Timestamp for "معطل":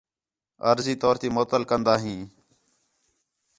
1.35-1.63